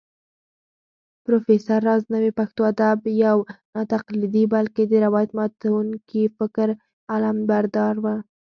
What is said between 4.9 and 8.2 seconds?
روايت ماتونکي فکر علمبردار و